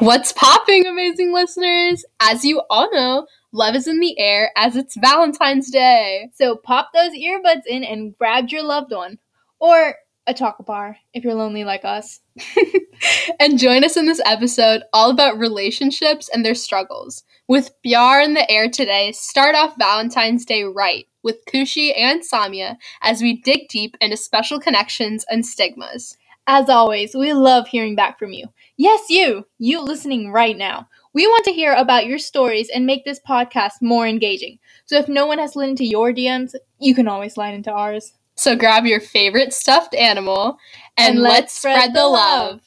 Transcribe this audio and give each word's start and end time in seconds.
What's 0.00 0.32
popping, 0.32 0.86
amazing 0.86 1.32
listeners? 1.32 2.04
As 2.20 2.44
you 2.44 2.60
all 2.68 2.92
know, 2.92 3.26
love 3.52 3.74
is 3.74 3.88
in 3.88 4.00
the 4.00 4.18
air 4.18 4.52
as 4.54 4.76
it's 4.76 4.94
Valentine's 4.96 5.70
Day. 5.70 6.28
So 6.34 6.56
pop 6.56 6.90
those 6.92 7.12
earbuds 7.12 7.62
in 7.66 7.84
and 7.84 8.14
grab 8.18 8.50
your 8.50 8.62
loved 8.62 8.92
one. 8.92 9.18
Or 9.60 9.94
a 10.26 10.34
chocolate 10.34 10.66
bar 10.66 10.96
if 11.14 11.24
you're 11.24 11.34
lonely 11.34 11.64
like 11.64 11.84
us. 11.84 12.20
and 13.40 13.58
join 13.58 13.84
us 13.84 13.96
in 13.96 14.06
this 14.06 14.20
episode 14.24 14.82
all 14.92 15.10
about 15.10 15.38
relationships 15.38 16.28
and 16.32 16.44
their 16.44 16.54
struggles. 16.54 17.24
With 17.48 17.70
pyaar 17.84 18.24
in 18.24 18.34
the 18.34 18.50
air 18.50 18.70
today, 18.70 19.12
start 19.12 19.54
off 19.54 19.76
Valentine's 19.78 20.44
Day 20.44 20.62
right 20.62 21.06
with 21.22 21.44
Khushi 21.46 21.92
and 21.96 22.22
Samya 22.22 22.76
as 23.02 23.20
we 23.20 23.40
dig 23.42 23.68
deep 23.68 23.96
into 24.00 24.16
special 24.16 24.60
connections 24.60 25.24
and 25.30 25.44
stigmas. 25.44 26.16
As 26.46 26.68
always, 26.68 27.14
we 27.14 27.32
love 27.32 27.68
hearing 27.68 27.94
back 27.94 28.18
from 28.18 28.32
you. 28.32 28.46
Yes, 28.76 29.08
you, 29.08 29.46
you 29.58 29.80
listening 29.80 30.32
right 30.32 30.56
now. 30.56 30.88
We 31.14 31.26
want 31.26 31.44
to 31.44 31.52
hear 31.52 31.72
about 31.72 32.06
your 32.06 32.18
stories 32.18 32.68
and 32.74 32.84
make 32.84 33.04
this 33.04 33.20
podcast 33.20 33.74
more 33.80 34.08
engaging. 34.08 34.58
So 34.86 34.96
if 34.96 35.08
no 35.08 35.26
one 35.26 35.38
has 35.38 35.52
slid 35.52 35.68
into 35.68 35.84
your 35.84 36.12
DMs, 36.12 36.54
you 36.80 36.94
can 36.94 37.06
always 37.06 37.34
slide 37.34 37.54
into 37.54 37.70
ours. 37.70 38.14
So 38.42 38.56
grab 38.56 38.86
your 38.86 38.98
favorite 38.98 39.52
stuffed 39.52 39.94
animal 39.94 40.58
and, 40.96 41.14
And 41.14 41.22
let's, 41.22 41.52
spread, 41.52 41.76
spread 41.76 41.90
the 41.94 42.00
the 42.00 42.06
love. 42.08 42.60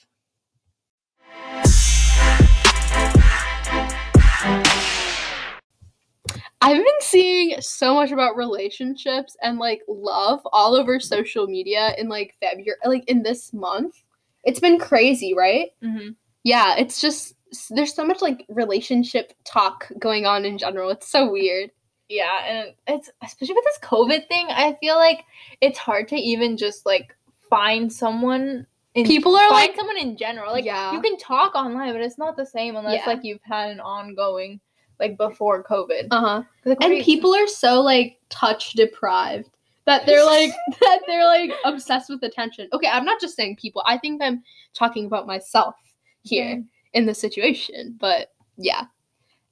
I've 6.61 6.77
been 6.77 6.85
seeing 7.01 7.59
so 7.59 7.93
much 7.93 8.13
about 8.13 8.37
relationships 8.37 9.35
and 9.41 9.57
like 9.57 9.81
love 9.89 10.39
all 10.53 10.75
over 10.75 10.97
social 11.01 11.45
media 11.45 11.93
in 11.97 12.07
like 12.07 12.35
February, 12.39 12.77
like 12.85 13.03
in 13.09 13.21
this 13.21 13.51
month. 13.51 14.01
It's 14.45 14.61
been 14.61 14.79
crazy, 14.79 15.33
right? 15.33 15.71
Mm-hmm. 15.83 16.11
Yeah, 16.45 16.77
it's 16.77 17.01
just 17.01 17.35
there's 17.69 17.93
so 17.93 18.05
much 18.05 18.21
like 18.21 18.45
relationship 18.47 19.33
talk 19.43 19.91
going 19.99 20.25
on 20.25 20.45
in 20.45 20.57
general. 20.57 20.89
It's 20.91 21.09
so 21.09 21.29
weird. 21.29 21.71
Yeah, 22.09 22.45
and 22.45 22.73
it's 22.87 23.09
especially 23.23 23.55
with 23.55 23.65
this 23.65 23.79
COVID 23.81 24.27
thing, 24.27 24.47
I 24.49 24.77
feel 24.79 24.95
like 24.95 25.23
it's 25.61 25.79
hard 25.79 26.07
to 26.09 26.15
even 26.15 26.57
just 26.57 26.85
like 26.85 27.15
find 27.49 27.91
someone. 27.91 28.67
In, 28.93 29.05
People 29.05 29.35
are, 29.35 29.49
like- 29.49 29.75
someone 29.75 29.97
in 29.97 30.15
general. 30.15 30.51
Like 30.53 30.65
Yeah. 30.65 30.93
you 30.93 31.01
can 31.01 31.17
talk 31.17 31.53
online, 31.55 31.91
but 31.93 32.01
it's 32.01 32.17
not 32.17 32.37
the 32.37 32.45
same 32.45 32.75
unless 32.77 33.01
Yeah. 33.05 33.13
like 33.13 33.23
you've 33.23 33.41
had 33.43 33.71
an 33.71 33.79
ongoing 33.79 34.59
like 34.99 35.17
before 35.17 35.61
COVID. 35.63 36.07
Uh-huh. 36.11 36.43
Like, 36.63 36.77
And 36.81 36.93
we- 36.93 37.03
people 37.03 37.35
are 37.35 37.47
so 37.47 37.81
like 37.81 38.19
touch 38.29 38.71
deprived 38.73 39.49
that 39.85 40.05
they're 40.05 40.23
like 40.35 40.51
that 40.79 41.01
they're 41.07 41.25
like 41.25 41.51
obsessed 41.65 42.09
with 42.09 42.23
attention. 42.23 42.69
Okay, 42.71 42.87
I'm 42.87 43.03
not 43.03 43.19
just 43.19 43.35
saying 43.35 43.57
people. 43.57 43.83
I 43.85 43.97
think 43.97 44.21
I'm 44.21 44.43
talking 44.73 45.05
about 45.07 45.27
myself 45.27 45.75
here 46.23 46.63
in 46.93 47.05
the 47.05 47.13
situation, 47.13 47.97
but 47.99 48.29
yeah. 48.57 48.85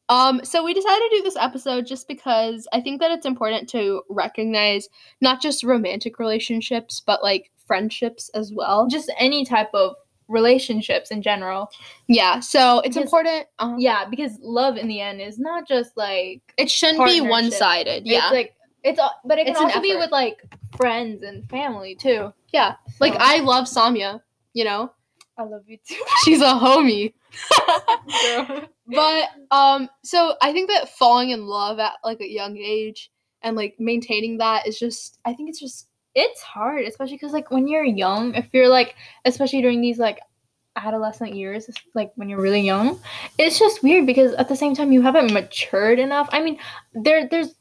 Um 0.10 0.44
so 0.44 0.64
we 0.64 0.74
decided 0.74 1.00
to 1.10 1.18
do 1.18 1.24
this 1.24 1.38
episode 1.38 1.86
just 1.86 2.08
because 2.08 2.68
I 2.74 2.82
think 2.82 3.00
that 3.02 3.12
it's 3.12 3.26
important 3.26 3.70
to 3.70 4.04
recognize 4.10 4.90
not 5.22 5.42
just 5.42 5.64
romantic 5.64 6.20
relationships 6.20 7.02
but 7.06 7.24
like 7.24 7.52
friendships 7.66 8.30
as 8.36 8.52
well. 8.54 8.88
just 8.88 9.12
any 9.18 9.46
type 9.46 9.70
of 9.74 9.96
relationships 10.28 11.12
in 11.12 11.22
general. 11.22 11.70
Yeah, 12.08 12.40
so 12.40 12.80
it's 12.80 12.96
Because- 12.96 13.04
important 13.08 13.48
uh, 13.60 13.76
Yeah, 13.78 14.06
because 14.10 14.38
love 14.42 14.78
in 14.78 14.88
the 14.88 15.00
end 15.02 15.22
is 15.22 15.38
not 15.40 15.68
just 15.68 15.96
like 15.98 16.42
it 16.58 16.70
shouldn't 16.70 17.06
be 17.06 17.22
one-sided. 17.22 18.06
Yeah. 18.06 18.26
It's 18.26 18.34
like 18.34 18.56
it's 18.84 19.00
but 19.26 19.38
it 19.40 19.46
can 19.46 19.52
It's 19.54 19.62
also 19.62 19.80
be 19.82 19.96
with 19.96 20.12
like 20.12 20.44
friends 20.76 21.24
and 21.24 21.48
family 21.50 21.96
too. 21.96 22.34
yeah. 22.52 22.76
Like 23.00 23.16
I 23.18 23.40
love 23.40 23.66
Samya, 23.66 24.22
you 24.54 24.66
know. 24.66 24.92
I 25.38 25.44
love 25.44 25.64
you 25.68 25.78
too. 25.88 25.96
She's 26.24 26.42
a 26.42 26.54
homie. 26.54 27.14
But 28.88 29.30
um 29.52 29.90
so 30.04 30.36
i 30.42 30.52
think 30.52 30.70
that 30.70 30.90
falling 30.90 31.30
in 31.30 31.46
love 31.46 31.80
at 31.80 31.94
like 32.04 32.20
a 32.20 32.30
young 32.30 32.58
age 32.58 33.12
and 33.42 33.56
like 33.56 33.76
maintaining 33.80 34.38
that 34.38 34.68
is 34.68 34.78
just 34.78 35.20
i 35.26 35.34
think 35.34 35.50
it's 35.50 35.60
just 35.60 35.88
it's 36.16 36.42
hard, 36.42 36.86
especially 36.86 37.16
because 37.16 37.34
like 37.34 37.50
when 37.52 37.68
you're 37.68 37.84
young, 37.84 38.36
if 38.36 38.48
you're 38.54 38.70
like, 38.70 38.96
especially 39.26 39.62
during 39.62 39.82
these 39.82 39.98
like 39.98 40.20
adolescent 40.76 41.34
years, 41.34 41.70
like 41.96 42.12
when 42.16 42.30
you're 42.30 42.42
really 42.42 42.62
young, 42.62 43.00
it's 43.38 43.60
just 43.60 43.84
weird 43.84 44.06
because 44.06 44.34
at 44.34 44.50
the 44.50 44.56
same 44.56 44.76
time 44.76 44.92
you 44.92 45.02
haven't 45.02 45.34
matured 45.34 46.00
enough. 46.00 46.30
I 46.32 46.42
mean, 46.42 46.60
there 46.94 47.28
there's 47.28 47.56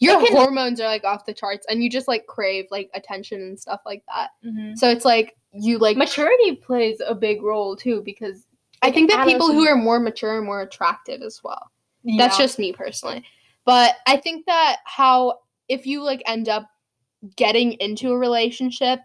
your 0.00 0.24
can- 0.24 0.36
hormones 0.36 0.80
are 0.80 0.88
like 0.88 1.04
off 1.04 1.26
the 1.26 1.34
charts 1.34 1.66
and 1.68 1.82
you 1.82 1.90
just 1.90 2.08
like 2.08 2.26
crave 2.26 2.66
like 2.70 2.88
attention 2.94 3.40
and 3.40 3.58
stuff 3.58 3.80
like 3.84 4.02
that 4.06 4.30
so 4.76 4.88
it's 4.88 5.04
like 5.04 5.36
you 5.52 5.78
like 5.78 5.96
maturity 5.96 6.54
plays 6.54 7.00
a 7.04 7.14
big 7.14 7.42
role 7.42 7.74
too 7.74 8.00
because 8.04 8.46
i 8.82 8.90
think 8.90 9.10
that 9.10 9.26
people 9.26 9.52
who 9.52 9.66
are 9.66 9.76
more 9.76 10.00
mature 10.00 10.38
are 10.38 10.42
more 10.42 10.62
attractive 10.62 11.22
as 11.22 11.40
well. 11.42 11.70
That's 12.16 12.38
just 12.38 12.58
me 12.58 12.72
personally. 12.72 13.24
But 13.64 13.96
i 14.06 14.16
think 14.16 14.46
that 14.46 14.78
how 14.84 15.40
if 15.68 15.86
you 15.86 16.02
like 16.02 16.22
end 16.26 16.48
up 16.48 16.68
getting 17.36 17.72
into 17.74 18.12
a 18.12 18.18
relationship 18.18 19.00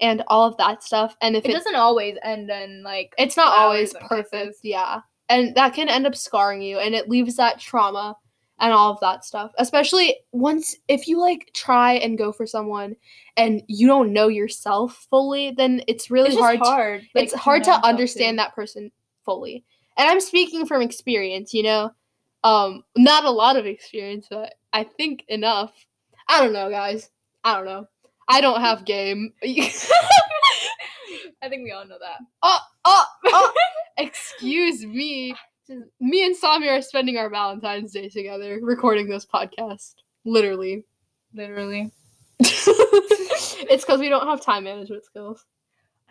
and 0.00 0.22
all 0.28 0.48
of 0.48 0.56
that 0.56 0.82
stuff 0.82 1.16
and 1.20 1.36
if 1.36 1.44
it 1.44 1.50
it 1.50 1.54
doesn't 1.54 1.74
always 1.74 2.16
end 2.22 2.50
in 2.50 2.82
like 2.82 3.14
it's 3.18 3.36
not 3.36 3.56
always 3.58 3.94
perfect 4.08 4.58
yeah. 4.62 5.00
And 5.28 5.54
that 5.54 5.74
can 5.74 5.88
end 5.88 6.08
up 6.08 6.16
scarring 6.16 6.60
you 6.60 6.80
and 6.80 6.92
it 6.92 7.08
leaves 7.08 7.36
that 7.36 7.60
trauma 7.60 8.16
and 8.58 8.72
all 8.72 8.92
of 8.92 9.00
that 9.00 9.24
stuff. 9.24 9.52
Especially 9.58 10.16
once 10.32 10.76
if 10.88 11.06
you 11.06 11.20
like 11.20 11.50
try 11.54 11.94
and 11.94 12.18
go 12.18 12.32
for 12.32 12.46
someone 12.46 12.96
and 13.36 13.62
you 13.68 13.86
don't 13.86 14.12
know 14.12 14.28
yourself 14.28 15.06
fully 15.08 15.52
then 15.52 15.82
it's 15.86 16.10
really 16.10 16.30
it's 16.30 16.38
hard, 16.38 16.58
hard. 16.58 17.00
to, 17.02 17.08
it's 17.14 17.34
hard 17.34 17.64
to 17.64 17.72
understand 17.86 18.38
that 18.38 18.54
person 18.54 18.90
fully 19.30 19.64
and 19.96 20.08
i'm 20.08 20.20
speaking 20.20 20.66
from 20.66 20.82
experience 20.82 21.54
you 21.54 21.62
know 21.62 21.90
um 22.42 22.82
not 22.96 23.24
a 23.24 23.30
lot 23.30 23.56
of 23.56 23.64
experience 23.64 24.26
but 24.28 24.54
i 24.72 24.82
think 24.82 25.24
enough 25.28 25.72
i 26.28 26.42
don't 26.42 26.52
know 26.52 26.68
guys 26.68 27.10
i 27.44 27.54
don't 27.54 27.64
know 27.64 27.86
i 28.28 28.40
don't 28.40 28.60
have 28.60 28.84
game 28.84 29.32
I 31.42 31.48
think 31.48 31.64
we 31.64 31.72
all 31.72 31.86
know 31.86 31.96
that. 31.98 32.18
oh, 32.42 32.58
oh, 32.84 33.04
oh. 33.24 33.52
Excuse 33.96 34.84
me. 34.84 35.34
Me 36.00 36.24
and 36.24 36.36
Samya 36.36 36.78
are 36.78 36.82
spending 36.82 37.16
our 37.16 37.30
Valentine's 37.30 37.92
Day 37.92 38.08
together, 38.08 38.58
recording 38.62 39.08
this 39.08 39.24
podcast. 39.24 39.94
Literally. 40.24 40.84
Literally. 41.32 41.92
it's 42.40 43.84
because 43.84 44.00
we 44.00 44.08
don't 44.08 44.26
have 44.26 44.42
time 44.42 44.64
management 44.64 45.04
skills. 45.04 45.44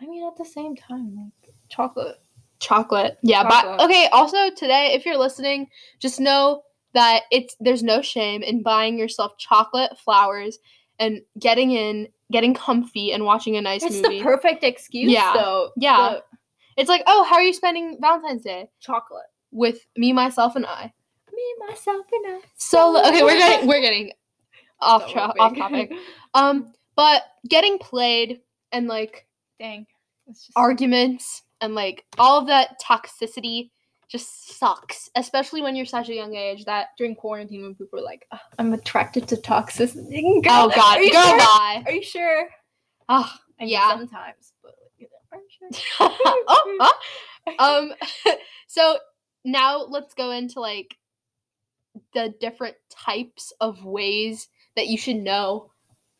I 0.00 0.06
mean, 0.06 0.26
at 0.26 0.36
the 0.36 0.44
same 0.44 0.74
time, 0.74 1.14
like 1.16 1.54
chocolate. 1.68 2.16
Chocolate. 2.60 3.18
Yeah, 3.22 3.42
Chocolate. 3.42 3.78
but 3.78 3.84
okay, 3.86 4.06
also 4.12 4.50
today, 4.50 4.92
if 4.94 5.04
you're 5.04 5.16
listening, 5.18 5.66
just 5.98 6.20
know 6.20 6.62
that 6.92 7.22
it's 7.30 7.56
there's 7.60 7.82
no 7.82 8.02
shame 8.02 8.42
in 8.42 8.62
buying 8.62 8.98
yourself 8.98 9.32
chocolate, 9.38 9.98
flowers, 9.98 10.58
and 10.98 11.20
getting 11.38 11.70
in, 11.72 12.08
getting 12.30 12.54
comfy 12.54 13.12
and 13.12 13.24
watching 13.24 13.56
a 13.56 13.60
nice 13.62 13.82
It's 13.82 13.96
movie. 14.02 14.18
the 14.18 14.24
perfect 14.24 14.62
excuse, 14.64 15.10
Yeah. 15.10 15.32
though. 15.34 15.70
Yeah. 15.76 15.96
the 16.20 16.36
it's 16.76 16.88
like, 16.88 17.02
oh, 17.06 17.24
how 17.24 17.34
are 17.36 17.42
you 17.42 17.52
spending 17.52 17.98
Valentine's 18.00 18.42
Day? 18.44 18.68
chocolate. 18.80 19.24
With 19.52 19.80
me, 19.96 20.12
myself, 20.12 20.54
and 20.56 20.64
I. 20.66 20.92
Me, 21.32 21.66
myself, 21.68 22.06
and 22.12 22.36
I. 22.36 22.40
So 22.56 22.96
okay, 23.08 23.22
we're 23.22 23.36
getting 23.38 23.66
we're 23.68 23.80
getting 23.80 24.12
off 24.80 25.06
So 25.06 25.12
tra- 25.12 25.32
off 25.40 25.56
topic. 25.56 25.92
Um, 26.34 26.72
but 26.94 27.22
getting 27.48 27.78
played 27.78 28.40
and 28.70 28.86
like 28.86 29.26
Dang. 29.58 29.86
It's 30.28 30.46
just 30.46 30.56
arguments 30.56 31.42
and 31.60 31.74
like 31.74 32.04
all 32.18 32.38
of 32.38 32.46
that 32.46 32.80
toxicity 32.80 33.70
just 34.08 34.58
sucks, 34.58 35.08
especially 35.14 35.62
when 35.62 35.76
you're 35.76 35.86
such 35.86 36.08
a 36.08 36.14
young 36.14 36.34
age. 36.34 36.64
That 36.64 36.88
during 36.98 37.14
quarantine 37.14 37.62
when 37.62 37.74
people 37.74 37.98
were 37.98 38.04
like, 38.04 38.26
"Ugh, 38.32 38.40
I'm 38.58 38.72
attracted 38.72 39.28
to 39.28 39.36
toxicity. 39.36 40.42
oh 40.48 40.68
god, 40.68 40.98
are 40.98 41.02
you 41.02 41.12
go 41.12 41.22
sure? 41.22 41.38
bye. 41.38 41.82
Are 41.86 41.92
you 41.92 42.02
sure? 42.02 42.48
Oh, 43.08 43.32
I 43.58 43.64
mean, 43.64 43.72
Yeah. 43.72 43.88
Sometimes, 43.90 44.52
but 44.62 44.74
like, 45.00 45.10
are 45.32 45.38
you 45.38 45.70
sure? 45.70 46.10
oh, 46.48 46.92
oh. 47.48 47.92
Um, 48.26 48.34
so 48.66 48.98
now 49.44 49.84
let's 49.88 50.14
go 50.14 50.30
into 50.30 50.60
like 50.60 50.96
the 52.14 52.34
different 52.40 52.76
types 52.90 53.52
of 53.60 53.84
ways 53.84 54.48
that 54.76 54.88
you 54.88 54.98
should 54.98 55.16
know 55.16 55.70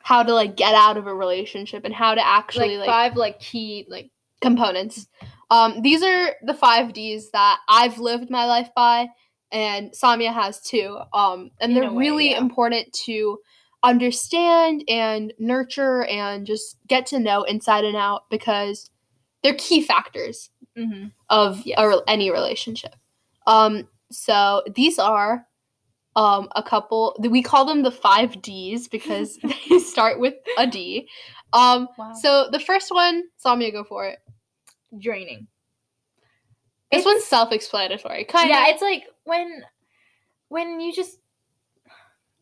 how 0.02 0.22
to 0.22 0.32
like 0.32 0.56
get 0.56 0.74
out 0.74 0.96
of 0.96 1.06
a 1.06 1.14
relationship 1.14 1.84
and 1.84 1.94
how 1.94 2.14
to 2.14 2.26
actually 2.26 2.76
like, 2.76 2.86
like 2.86 2.88
five 2.88 3.16
like 3.16 3.40
key 3.40 3.86
like 3.88 4.10
components. 4.40 5.06
Um, 5.50 5.82
these 5.82 6.02
are 6.02 6.34
the 6.42 6.54
five 6.54 6.92
D's 6.92 7.30
that 7.32 7.58
I've 7.68 7.98
lived 7.98 8.30
my 8.30 8.46
life 8.46 8.70
by, 8.76 9.08
and 9.50 9.90
Samya 9.92 10.32
has 10.32 10.60
too. 10.60 10.98
Um, 11.12 11.50
and 11.60 11.72
In 11.72 11.74
they're 11.80 11.90
way, 11.92 11.98
really 11.98 12.30
yeah. 12.30 12.38
important 12.38 12.92
to 13.04 13.38
understand 13.82 14.84
and 14.88 15.32
nurture 15.38 16.04
and 16.04 16.46
just 16.46 16.76
get 16.86 17.06
to 17.06 17.18
know 17.18 17.42
inside 17.44 17.84
and 17.84 17.96
out 17.96 18.24
because 18.30 18.90
they're 19.42 19.54
key 19.54 19.82
factors 19.82 20.50
mm-hmm. 20.76 21.06
of 21.30 21.62
Yes. 21.64 21.78
a, 21.78 22.00
any 22.06 22.30
relationship. 22.30 22.94
Um, 23.46 23.88
so 24.10 24.62
these 24.74 24.98
are 24.98 25.46
um 26.16 26.48
a 26.56 26.62
couple 26.62 27.16
we 27.20 27.40
call 27.40 27.64
them 27.64 27.82
the 27.82 27.90
5 27.90 28.42
Ds 28.42 28.88
because 28.88 29.38
they 29.70 29.78
start 29.78 30.18
with 30.18 30.34
a 30.58 30.66
D. 30.66 31.08
Um 31.52 31.88
Wow. 31.96 32.12
so 32.14 32.48
the 32.50 32.58
first 32.58 32.90
one, 32.92 33.22
Samya 33.44 33.72
go 33.72 33.84
for 33.84 34.06
it. 34.06 34.18
Draining. 34.98 35.46
This 36.90 37.00
It's- 37.00 37.04
one's 37.04 37.24
self-explanatory. 37.24 38.24
Kind 38.24 38.50
of 38.50 38.56
yeah, 38.56 38.64
of. 38.68 38.74
it's 38.74 38.82
like 38.82 39.04
when 39.24 39.62
when 40.48 40.80
you 40.80 40.92
just 40.92 41.18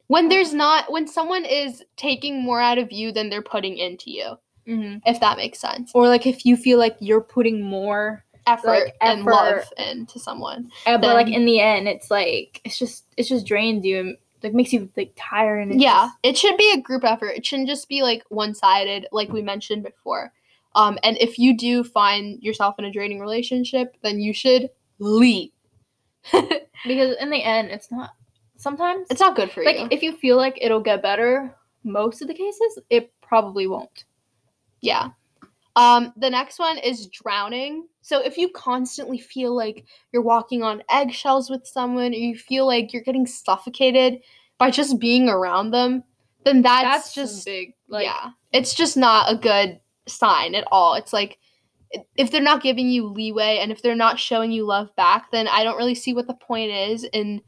when 0.07 0.29
there's 0.29 0.55
not 0.55 0.91
when 0.91 1.07
someone 1.07 1.45
is 1.45 1.85
taking 1.97 2.43
more 2.43 2.61
out 2.61 2.79
of 2.79 2.91
you 2.91 3.13
than 3.13 3.29
they're 3.29 3.43
putting 3.43 3.77
into 3.77 4.11
you, 4.11 4.39
if 4.67 5.21
that 5.21 5.37
makes 5.37 5.59
sense. 5.59 5.91
or 5.95 6.09
like 6.09 6.27
if 6.27 6.45
you 6.47 6.57
feel 6.57 6.79
like 6.79 6.97
you're 7.01 7.21
putting 7.21 7.63
more 7.63 8.25
Effort 8.47 8.67
Like, 8.69 8.97
and 9.03 9.21
effort. 9.21 9.31
love 9.31 9.65
into 9.77 10.19
someone. 10.19 10.71
uh, 10.87 10.97
but 10.97 11.13
like 11.15 11.29
in 11.29 11.45
the 11.45 11.61
end 11.61 11.87
it's 11.87 12.11
like 12.11 12.63
it's 12.65 12.79
just 12.79 13.05
it's 13.19 13.29
just 13.29 13.45
drains 13.47 13.85
you 13.85 13.99
and 14.01 14.17
like 14.43 14.55
makes 14.55 14.73
you 14.73 14.89
like 14.97 15.13
tired 15.17 15.59
and 15.61 15.73
it's 15.73 15.83
yeah, 15.83 16.07
just- 16.07 16.17
it 16.23 16.39
should 16.39 16.57
be 16.57 16.73
a 16.73 16.81
group 16.81 17.05
effort. 17.05 17.29
It 17.37 17.45
shouldn't 17.45 17.69
just 17.69 17.89
be 17.91 18.01
like 18.03 18.23
one-sided, 18.31 19.09
like 19.13 19.31
we 19.31 19.43
mentioned 19.43 19.83
before. 19.83 20.33
Um, 20.75 20.99
and 21.03 21.17
if 21.19 21.39
you 21.39 21.57
do 21.57 21.83
find 21.83 22.43
yourself 22.43 22.77
in 22.79 22.85
a 22.85 22.93
draining 22.93 23.21
relationship, 23.21 23.97
then 24.03 24.21
you 24.21 24.33
should 24.33 24.71
leave. 24.99 25.51
because 26.87 27.17
in 27.21 27.31
the 27.31 27.43
end 27.43 27.71
it's 27.71 27.91
not 27.91 28.11
sometimes 28.57 29.07
it's 29.11 29.21
not 29.21 29.37
good 29.37 29.51
for 29.51 29.65
like 29.65 29.77
you. 29.77 29.83
Like 29.83 29.93
if 29.93 30.03
you 30.03 30.13
feel 30.13 30.37
like 30.37 30.59
it'll 30.61 30.81
get 30.81 31.03
better 31.03 31.55
most 31.85 32.21
of 32.21 32.29
the 32.29 32.35
cases 32.35 32.79
it 32.91 33.13
probably 33.23 33.67
won't 33.67 34.05
Yeah. 34.81 35.11
Um, 35.77 36.13
the 36.17 36.29
next 36.29 36.59
one 36.59 36.77
is 36.79 37.07
drowning. 37.07 37.87
So 38.03 38.21
if 38.21 38.37
you 38.37 38.49
constantly 38.49 39.19
feel 39.19 39.55
like 39.55 39.85
you're 40.13 40.23
walking 40.23 40.65
on 40.65 40.83
eggshells 40.91 41.49
with 41.49 41.69
someone, 41.69 42.13
or 42.13 42.17
you 42.17 42.37
feel 42.37 42.67
like 42.67 42.93
you're 42.93 43.03
getting 43.03 43.27
suffocated 43.27 44.19
by 44.59 44.73
just 44.73 44.99
being 44.99 45.29
around 45.29 45.71
them, 45.71 46.03
then 46.45 46.63
that's, 46.63 47.15
just 47.15 47.45
big 47.47 47.75
like 47.87 48.07
yeah, 48.07 48.31
it's 48.53 48.75
just 48.75 48.97
not 48.97 49.33
a 49.33 49.37
good 49.37 49.79
sign 50.09 50.55
at 50.55 50.67
all. 50.71 50.95
It's 50.95 51.13
like 51.13 51.39
if 52.17 52.31
they're 52.31 52.43
not 52.43 52.63
giving 52.63 52.89
you 52.89 53.07
leeway 53.07 53.59
and 53.59 53.73
if 53.73 53.83
they're 53.83 53.95
not 53.95 54.19
showing 54.19 54.53
you 54.53 54.67
love 54.67 54.95
back, 54.97 55.31
then 55.31 55.49
I 55.49 55.65
don't 55.65 55.79
really 55.79 55.95
see 55.95 56.13
what 56.13 56.27
the 56.27 56.35
point 56.35 56.71
is 56.71 57.05
in 57.05 57.41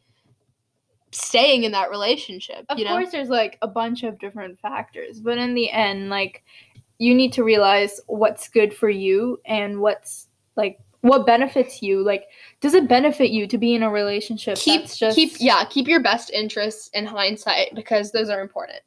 staying 1.12 1.65
in 1.65 1.73
that 1.73 1.91
relationship. 1.91 2.65
of 2.69 2.79
you 2.79 2.85
know? 2.85 2.93
course 2.93 3.11
there's 3.11 3.29
like 3.29 3.59
a 3.62 3.69
bunch 3.69 4.03
of 4.03 4.19
different 4.19 4.59
factors 4.61 5.21
but 5.21 5.39
in 5.39 5.55
the 5.55 5.71
end 5.71 6.09
like 6.09 6.45
you 6.99 7.15
need 7.15 7.33
to 7.33 7.43
realize 7.43 8.01
what's 8.07 8.49
good 8.49 8.73
for 8.73 8.89
you 8.89 9.41
and 9.47 9.81
what's 9.81 10.29
like 10.57 10.79
what 11.01 11.27
benefits 11.27 11.83
you 11.83 12.03
like 12.03 12.25
does 12.61 12.75
it 12.75 12.89
benefit 12.89 13.31
you 13.31 13.47
to 13.47 13.59
be 13.59 13.75
in 13.75 13.83
a 13.83 13.91
relationship 13.91 14.57
keep 14.57 14.87
just 14.93 15.17
keep 15.17 15.33
yeah 15.41 15.65
keep 15.65 15.89
your 15.89 16.01
best 16.01 16.31
interests 16.31 16.91
in 16.93 17.07
hindsight 17.07 17.75
because 17.75 18.12
those 18.12 18.29
are 18.29 18.41
important 18.41 18.81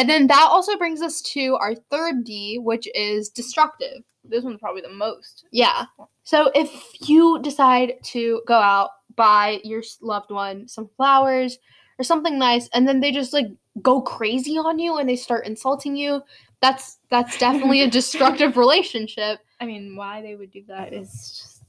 and 0.00 0.08
then 0.08 0.28
that 0.28 0.48
also 0.50 0.78
brings 0.78 1.02
us 1.02 1.20
to 1.20 1.56
our 1.56 1.74
third 1.74 2.24
d 2.24 2.58
which 2.58 2.88
is 2.94 3.28
destructive. 3.28 4.02
This 4.24 4.42
one's 4.42 4.58
probably 4.58 4.80
the 4.80 4.88
most. 4.88 5.44
Yeah. 5.52 5.84
So 6.22 6.50
if 6.54 6.70
you 7.06 7.38
decide 7.42 7.94
to 8.04 8.42
go 8.46 8.54
out 8.54 8.90
buy 9.14 9.60
your 9.62 9.82
loved 10.00 10.30
one 10.30 10.66
some 10.68 10.88
flowers 10.96 11.58
or 11.98 12.04
something 12.04 12.38
nice 12.38 12.66
and 12.72 12.88
then 12.88 13.00
they 13.00 13.12
just 13.12 13.34
like 13.34 13.48
go 13.82 14.00
crazy 14.00 14.56
on 14.56 14.78
you 14.78 14.96
and 14.96 15.06
they 15.06 15.16
start 15.16 15.46
insulting 15.46 15.94
you 15.94 16.22
that's 16.62 16.98
that's 17.10 17.36
definitely 17.36 17.82
a 17.82 17.90
destructive 17.98 18.56
relationship. 18.56 19.40
I 19.60 19.66
mean 19.66 19.96
why 19.96 20.22
they 20.22 20.34
would 20.34 20.50
do 20.50 20.62
that 20.68 20.94
is 20.94 21.10
just 21.10 21.62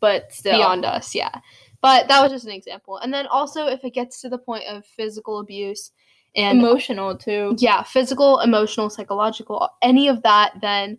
but 0.00 0.30
still. 0.34 0.58
Beyond 0.58 0.84
us 0.84 1.14
yeah. 1.14 1.32
But 1.80 2.08
that 2.08 2.20
was 2.20 2.30
just 2.30 2.44
an 2.44 2.52
example. 2.52 2.98
And 2.98 3.14
then 3.14 3.26
also 3.28 3.68
if 3.68 3.82
it 3.84 3.94
gets 3.94 4.20
to 4.20 4.28
the 4.28 4.36
point 4.36 4.64
of 4.68 4.84
physical 4.84 5.38
abuse 5.40 5.92
and 6.36 6.60
emotional 6.60 7.16
too. 7.16 7.54
Yeah 7.58 7.82
physical 7.82 8.38
emotional 8.40 8.88
psychological 8.90 9.68
any 9.82 10.08
of 10.08 10.22
that 10.22 10.52
then 10.60 10.98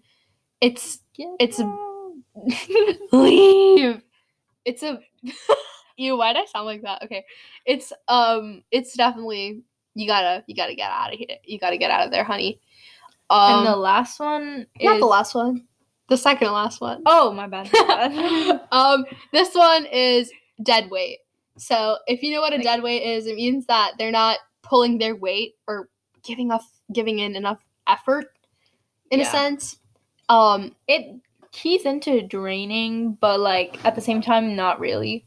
it's 0.62 1.00
It's 1.18 1.60
a- 1.60 1.78
leave. 3.12 4.02
It's 4.66 4.84
a 4.84 5.00
you 5.98 6.18
why 6.18 6.34
did 6.34 6.44
i 6.44 6.46
sound 6.46 6.66
like 6.66 6.82
that? 6.84 7.04
Okay. 7.04 7.24
It's 7.66 7.92
um 8.08 8.64
it's 8.72 8.96
definitely 8.96 9.64
you 9.96 10.08
gotta 10.08 10.44
you 10.48 10.56
gotta 10.56 10.76
get 10.76 10.92
out 10.92 11.14
of 11.14 11.20
here. 11.20 11.38
You 11.46 11.60
gotta 11.60 11.78
get 11.78 11.92
out 11.92 12.06
of 12.06 12.12
there 12.12 12.24
honey. 12.24 12.60
Um 13.30 13.60
and 13.60 13.68
the 13.68 13.76
last 13.76 14.20
one 14.20 14.68
is 14.80 14.86
not 14.86 15.00
the 15.00 15.06
last 15.06 15.34
one. 15.36 15.66
The 16.10 16.18
second 16.18 16.52
last 16.52 16.82
one. 16.82 17.02
Oh 17.06 17.32
my 17.32 17.48
bad, 17.48 17.70
my 17.72 17.86
bad. 17.88 18.62
um, 18.74 19.06
this 19.32 19.56
one 19.56 19.86
is 19.86 20.30
dead 20.62 20.90
weight. 20.92 21.20
So 21.58 21.98
if 22.06 22.22
you 22.22 22.34
know 22.34 22.42
what 22.42 22.52
a 22.52 22.58
Like- 22.58 22.66
dead 22.66 22.84
weight 22.84 23.04
is, 23.04 23.28
it 23.28 23.36
means 23.36 23.66
that 23.68 23.94
they're 23.98 24.12
not 24.12 24.38
pulling 24.64 24.98
their 24.98 25.16
weight 25.16 25.56
or 25.68 25.90
giving 26.24 26.52
off 26.52 26.68
giving 26.94 27.20
in 27.20 27.36
enough 27.36 27.60
effort 27.88 28.26
in 29.10 29.22
a 29.22 29.26
sense. 29.26 29.78
Um, 30.30 30.76
it 30.88 31.20
keys 31.52 31.86
into 31.86 32.22
draining 32.22 33.14
but 33.20 33.40
like 33.40 33.84
at 33.84 33.96
the 33.96 34.02
same 34.02 34.22
time 34.22 34.56
not 34.56 34.80
really 34.80 35.26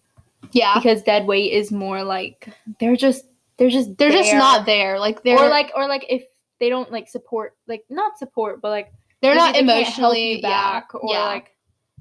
yeah, 0.52 0.74
because 0.76 1.02
dead 1.02 1.26
weight 1.26 1.52
is 1.52 1.72
more 1.72 2.02
like 2.02 2.48
they're 2.80 2.96
just 2.96 3.24
they're 3.56 3.70
just 3.70 3.96
they're 3.98 4.10
just 4.10 4.32
not 4.32 4.66
there. 4.66 4.98
Like 4.98 5.22
they're 5.22 5.38
or 5.38 5.48
like 5.48 5.72
or 5.74 5.88
like 5.88 6.06
if 6.08 6.24
they 6.60 6.68
don't 6.68 6.90
like 6.92 7.08
support 7.08 7.56
like 7.66 7.84
not 7.88 8.18
support 8.18 8.60
but 8.60 8.70
like 8.70 8.92
they're 9.20 9.34
not 9.34 9.54
they 9.54 9.60
emotionally 9.60 10.40
back 10.40 10.88
yeah, 10.92 10.98
or 11.00 11.12
yeah, 11.12 11.24
like 11.24 11.56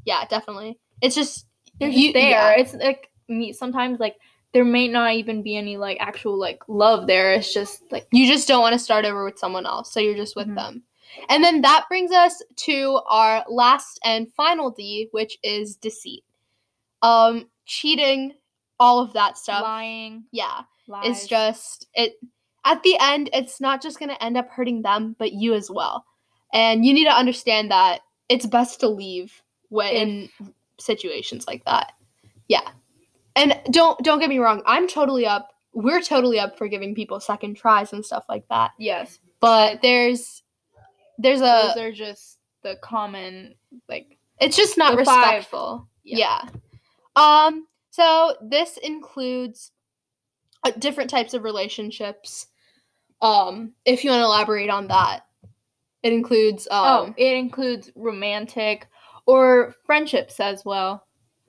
yeah, 0.06 0.26
definitely. 0.30 0.80
It's 1.02 1.16
just 1.16 1.48
they're 1.80 1.90
just 1.90 2.00
you- 2.00 2.14
there 2.14 2.30
yeah. 2.30 2.56
it's 2.58 2.74
like 2.74 3.10
me 3.28 3.54
sometimes 3.54 4.00
like 4.00 4.18
there 4.54 4.64
may 4.64 4.88
not 4.88 5.14
even 5.14 5.42
be 5.42 5.58
any 5.58 5.78
like 5.78 5.98
actual 6.00 6.38
like 6.40 6.62
love 6.68 7.08
there. 7.08 7.34
It's 7.34 7.54
just 7.54 7.84
like 7.92 8.08
you 8.12 8.28
just 8.28 8.48
don't 8.48 8.62
want 8.62 8.74
to 8.74 8.80
start 8.80 9.04
over 9.06 9.24
with 9.26 9.40
someone 9.40 9.66
else 9.66 9.92
so 9.92 10.00
you're 10.00 10.16
just 10.16 10.36
with 10.36 10.48
Mhm. 10.48 10.56
them. 10.56 10.84
And 11.30 11.44
then 11.44 11.62
that 11.62 11.86
brings 11.90 12.12
us 12.12 12.42
to 12.68 13.00
our 13.08 13.44
last 13.50 14.00
and 14.04 14.32
final 14.34 14.70
d 14.72 15.08
which 15.12 15.38
is 15.44 15.76
deceit. 15.76 16.24
Um 17.02 17.50
cheating 17.66 18.34
all 18.80 19.00
of 19.00 19.14
that 19.14 19.38
stuff. 19.38 19.64
Lying. 19.64 20.26
Yeah. 20.32 20.62
Lies. 20.88 21.18
it's 21.20 21.28
just 21.28 21.88
it 21.96 22.14
at 22.66 22.84
the 22.84 22.98
end 23.00 23.30
it's 23.34 23.62
not 23.62 23.82
just 23.82 24.00
going 24.00 24.10
to 24.10 24.22
end 24.24 24.36
up 24.38 24.50
hurting 24.50 24.82
them 24.82 25.16
but 25.18 25.32
you 25.34 25.54
as 25.54 25.72
well. 25.72 26.06
And 26.54 26.86
you 26.86 26.94
need 26.94 27.06
to 27.06 27.12
understand 27.18 27.72
that 27.72 28.02
it's 28.30 28.46
best 28.46 28.80
to 28.82 28.88
leave 28.90 29.42
when 29.70 29.96
in 29.96 30.30
situations 30.80 31.48
like 31.48 31.64
that. 31.66 31.94
Yeah 32.50 32.70
and 33.36 33.60
don't 33.72 33.98
don't 34.04 34.20
get 34.20 34.30
me 34.30 34.40
wrong 34.40 34.62
i'm 34.66 34.88
totally 34.88 35.26
up 35.26 35.54
we're 35.74 36.02
totally 36.02 36.40
up 36.40 36.58
for 36.58 36.68
giving 36.68 36.96
people 36.96 37.20
second 37.20 37.56
tries 37.56 37.94
and 37.94 38.06
stuff 38.06 38.26
like 38.30 38.48
that. 38.50 38.72
Yes. 38.78 39.20
But 39.40 39.82
there's 39.82 40.44
there's 41.18 41.42
a 41.42 41.74
those 41.74 41.78
are 41.78 41.92
just 41.92 42.40
the 42.62 42.78
common 42.82 43.56
like 43.90 44.18
it's 44.40 44.56
just 44.56 44.78
not 44.78 44.98
respectful. 44.98 45.88
Yeah. 46.04 46.40
yeah. 46.46 47.46
um 47.46 47.68
so 47.90 48.36
this 48.42 48.78
includes 48.78 49.72
uh, 50.64 50.72
different 50.80 51.10
types 51.10 51.34
of 51.34 51.44
relationships. 51.44 52.48
Um 53.22 53.74
if 53.86 54.04
you 54.04 54.12
want 54.12 54.22
to 54.22 54.26
elaborate 54.26 54.70
on 54.70 54.88
that 54.88 55.26
it 56.04 56.14
includes 56.14 56.68
um 56.72 56.86
oh 56.86 57.14
it 57.18 57.36
includes 57.36 57.92
romantic 57.96 58.88
or 59.26 59.74
friendships 59.86 60.40
as 60.40 60.64
well 60.64 61.06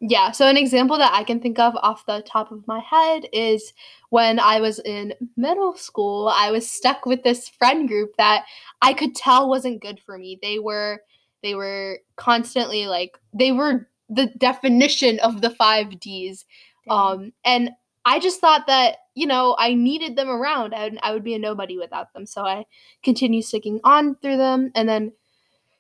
Yeah, 0.07 0.33
so 0.33 0.47
an 0.49 0.59
example 0.59 0.99
that 0.99 1.15
I 1.15 1.25
can 1.25 1.41
think 1.41 1.59
of 1.59 1.75
off 1.77 2.05
the 2.05 2.23
top 2.27 2.53
of 2.53 2.67
my 2.69 2.79
head 2.81 3.27
is 3.33 3.73
when 4.11 4.39
I 4.39 4.61
was 4.61 4.79
in 4.81 5.15
middle 5.35 5.75
school, 5.77 6.29
I 6.29 6.51
was 6.51 6.71
stuck 6.71 7.07
with 7.07 7.23
this 7.23 7.49
friend 7.49 7.89
group 7.89 8.11
that 8.19 8.45
I 8.83 8.93
could 8.93 9.15
tell 9.15 9.49
wasn't 9.49 9.81
good 9.81 9.99
for 9.99 10.19
me. 10.19 10.39
They 10.43 10.59
were 10.59 11.01
they 11.43 11.55
were 11.55 12.01
constantly 12.17 12.87
like 12.87 13.17
they 13.33 13.51
were 13.53 13.89
the 14.11 14.27
definition 14.37 15.21
of 15.21 15.41
the 15.41 15.49
5 15.51 15.99
Ds. 16.01 16.45
Um 16.91 17.33
and 17.43 17.71
I 18.05 18.19
just 18.21 18.41
thought 18.43 18.67
that, 18.67 18.97
you 19.15 19.27
know, 19.27 19.57
I 19.59 19.73
needed 19.73 20.17
them 20.17 20.29
around 20.29 20.75
and 20.75 20.99
I 21.03 21.13
would 21.15 21.25
be 21.25 21.33
a 21.35 21.39
nobody 21.39 21.79
without 21.79 22.13
them. 22.13 22.27
So 22.27 22.45
I 22.45 22.67
continued 23.03 23.45
sticking 23.47 23.81
on 23.85 24.17
through 24.17 24.37
them 24.37 24.71
and 24.75 24.87
then 24.87 25.13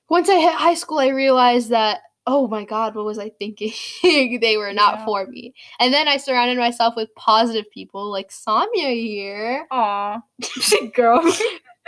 once 0.09 0.29
I 0.29 0.39
hit 0.41 0.55
high 0.55 0.75
school 0.75 0.99
I 1.01 1.09
realized 1.09 1.71
that 1.71 2.01
oh 2.27 2.49
my 2.49 2.65
god, 2.65 2.95
what 2.95 3.05
was 3.05 3.19
I 3.19 3.29
thinking? 3.31 3.73
they 4.03 4.57
were 4.57 4.73
not 4.73 4.99
Yeah. 5.01 5.05
for 5.05 5.27
me. 5.27 5.55
And 5.79 5.93
then 5.93 6.09
I 6.09 6.17
surrounded 6.17 6.57
myself 6.59 6.95
with 6.97 7.15
positive 7.15 7.71
people 7.71 8.11
like 8.11 8.31
samya 8.31 8.93
here 8.95 9.67
Aw, 9.71 10.21
girl. 10.95 11.21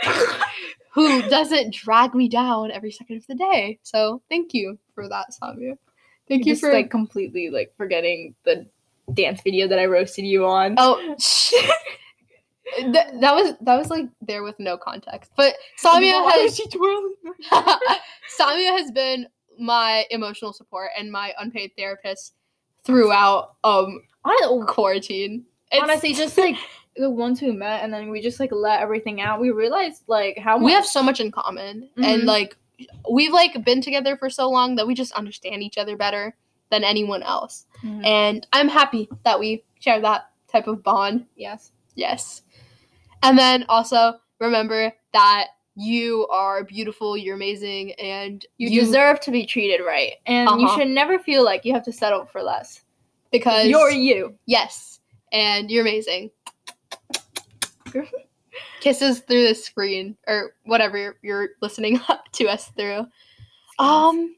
who 0.93 1.21
doesn't 1.29 1.73
drag 1.73 2.13
me 2.13 2.27
down 2.29 2.71
every 2.71 2.91
second 2.91 3.17
of 3.17 3.27
the 3.27 3.35
day. 3.35 3.79
So 3.83 4.21
thank 4.29 4.53
you 4.53 4.77
for 4.93 5.07
that, 5.09 5.27
samya 5.41 5.77
Thank 6.27 6.45
you 6.45 6.55
for 6.55 6.71
like 6.73 6.91
completely 6.91 7.49
like 7.49 7.73
forgetting 7.77 8.35
the 8.43 8.67
dance 9.13 9.41
video 9.41 9.67
that 9.69 9.79
I 9.79 9.85
roasted 9.85 10.25
you 10.25 10.45
on. 10.45 10.75
Oh, 10.77 11.15
Th- 12.75 12.91
that 12.93 13.33
was 13.33 13.53
that 13.61 13.77
was 13.77 13.89
like 13.89 14.07
there 14.21 14.43
with 14.43 14.59
no 14.59 14.77
context. 14.77 15.31
But 15.37 15.55
Samya 15.81 16.21
Why 16.25 16.33
has 16.41 16.57
she 16.57 16.67
twirling? 16.67 17.15
Samya 18.37 18.77
has 18.77 18.91
been 18.91 19.27
my 19.59 20.05
emotional 20.11 20.53
support 20.53 20.89
and 20.97 21.11
my 21.11 21.33
unpaid 21.39 21.71
therapist 21.77 22.33
throughout 22.83 23.55
um 23.63 24.01
Hon- 24.25 24.65
quarantine. 24.67 25.45
It's- 25.71 25.81
Honestly, 25.83 26.13
just 26.13 26.37
like 26.45 26.55
the 26.95 27.09
once 27.09 27.41
we 27.41 27.51
met 27.51 27.83
and 27.83 27.93
then 27.93 28.09
we 28.09 28.21
just 28.21 28.39
like 28.39 28.51
let 28.51 28.81
everything 28.81 29.21
out, 29.21 29.39
we 29.39 29.51
realized 29.51 30.03
like 30.07 30.37
how 30.37 30.57
we 30.57 30.71
have 30.71 30.85
so 30.85 31.03
much 31.03 31.19
in 31.19 31.31
common 31.31 31.89
Mhm. 31.97 32.03
and 32.05 32.23
like 32.23 32.57
we've 33.11 33.33
like 33.33 33.63
been 33.65 33.81
together 33.81 34.15
for 34.17 34.29
so 34.29 34.49
long 34.49 34.75
that 34.75 34.85
we 34.87 34.93
just 34.93 35.11
understand 35.13 35.63
each 35.63 35.77
other 35.77 35.97
better 35.97 36.35
than 36.69 36.83
anyone 36.83 37.23
else 37.23 37.65
Mhm. 37.83 38.05
and 38.05 38.45
i'm 38.53 38.67
happy 38.67 39.09
that 39.23 39.39
we 39.39 39.63
share 39.79 39.99
that 40.01 40.29
type 40.47 40.67
of 40.67 40.83
bond 40.83 41.25
yes. 41.35 41.71
yes 41.95 42.43
and 43.23 43.35
then 43.37 43.65
also 43.67 44.19
remember 44.39 44.93
that 45.13 45.47
you 45.79 46.25
are 46.31 46.63
beautiful 46.63 47.15
you're 47.15 47.35
amazing 47.35 47.91
and 47.93 48.45
You, 48.57 48.69
deserve 48.81 49.19
to 49.21 49.31
be 49.31 49.45
treated 49.45 49.81
right. 49.85 50.13
And 50.25 50.49
you 50.59 50.65
Uh-huh. 50.67 50.79
should 50.79 50.87
never 50.87 51.19
feel 51.19 51.43
like 51.45 51.63
you 51.65 51.73
have 51.73 51.83
to 51.83 51.91
settle 51.93 52.25
for 52.25 52.41
less. 52.41 52.81
because 53.31 53.67
You're 53.67 53.91
you. 53.91 54.35
yes 54.47 54.99
and 55.31 55.69
you're 55.69 55.81
amazing 55.83 56.31
kisses 58.79 59.19
through 59.21 59.47
the 59.47 59.53
screen 59.55 60.17
or 60.27 60.53
whatever 60.65 60.97
you're, 60.97 61.15
you're 61.21 61.49
listening 61.61 61.99
to 62.31 62.47
us 62.47 62.69
through 62.77 63.05
um 63.79 64.35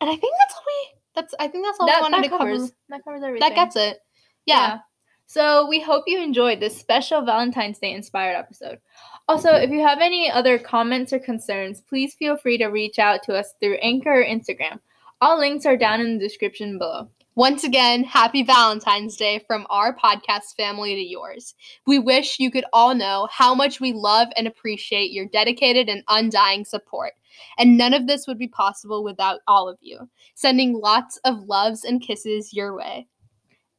and 0.00 0.10
i 0.10 0.16
think 0.16 0.34
that's 0.38 0.54
all 0.54 0.62
we 0.66 0.88
that's 1.14 1.34
i 1.40 1.46
think 1.48 1.64
that's 1.66 1.78
all 1.80 1.86
that, 1.86 1.98
we 1.98 2.02
wanted 2.02 2.16
that 2.18 2.22
to 2.30 2.38
covers 2.38 2.58
cover 2.60 2.72
that 2.88 3.04
covers 3.04 3.22
everything. 3.22 3.48
that 3.48 3.54
gets 3.54 3.76
it 3.76 3.98
yeah. 4.46 4.78
So 5.26 5.66
we 5.68 5.80
hope 5.80 6.04
you 6.06 6.20
enjoyed 6.22 6.60
this 6.60 6.76
special 6.76 7.22
Valentine's 7.22 7.78
Day 7.78 7.92
inspired 7.92 8.36
episode. 8.36 8.78
Also, 9.26 9.54
if 9.54 9.70
you 9.70 9.80
have 9.80 10.00
any 10.00 10.30
other 10.30 10.58
comments 10.58 11.12
or 11.12 11.18
concerns, 11.18 11.80
please 11.80 12.14
feel 12.14 12.36
free 12.36 12.58
to 12.58 12.66
reach 12.66 12.98
out 12.98 13.22
to 13.22 13.34
us 13.34 13.54
through 13.58 13.76
Anchor 13.76 14.20
or 14.20 14.24
Instagram. 14.24 14.78
All 15.20 15.38
links 15.38 15.64
are 15.64 15.76
down 15.78 16.00
in 16.00 16.18
the 16.18 16.24
description 16.24 16.78
below. 16.78 17.08
Once 17.36 17.64
again, 17.64 18.04
happy 18.04 18.44
Valentine's 18.44 19.16
Day 19.16 19.42
from 19.46 19.66
our 19.68 19.96
podcast 19.96 20.54
family 20.56 20.94
to 20.94 21.00
yours. 21.00 21.54
We 21.86 21.98
wish 21.98 22.38
you 22.38 22.50
could 22.50 22.66
all 22.72 22.94
know 22.94 23.26
how 23.32 23.54
much 23.54 23.80
we 23.80 23.92
love 23.92 24.28
and 24.36 24.46
appreciate 24.46 25.10
your 25.10 25.26
dedicated 25.26 25.88
and 25.88 26.04
undying 26.08 26.64
support. 26.64 27.14
And 27.58 27.76
none 27.76 27.92
of 27.92 28.06
this 28.06 28.28
would 28.28 28.38
be 28.38 28.46
possible 28.46 29.02
without 29.02 29.40
all 29.48 29.68
of 29.68 29.78
you. 29.80 30.08
Sending 30.34 30.74
lots 30.74 31.16
of 31.24 31.48
loves 31.48 31.82
and 31.82 32.00
kisses 32.00 32.52
your 32.52 32.76
way. 32.76 33.08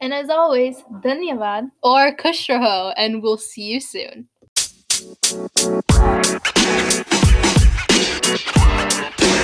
And 0.02 0.14
as 0.14 0.30
always, 0.30 0.84
Danyavad 1.02 1.72
or 1.82 2.14
Kushraho, 2.16 2.94
and 2.98 3.24
we'll 3.24 3.38
see 3.38 3.64
you 3.64 3.80
soon. 3.80 4.28
Thank 5.06 5.86
you. 9.22 9.35